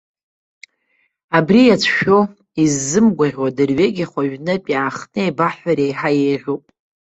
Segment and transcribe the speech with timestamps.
[1.37, 2.19] Абри иацәшәо,
[2.63, 6.63] иззымгәаӷьуа дырҩегьых уажәнатә иаахтны еибаҳҳәар еиҳа еиӷьуп.